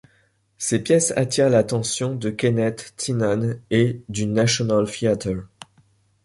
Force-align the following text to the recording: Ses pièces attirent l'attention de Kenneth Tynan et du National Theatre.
Ses 0.57 0.79
pièces 0.79 1.13
attirent 1.15 1.51
l'attention 1.51 2.15
de 2.15 2.31
Kenneth 2.31 2.95
Tynan 2.97 3.59
et 3.69 4.01
du 4.09 4.25
National 4.25 4.89
Theatre. 4.89 5.47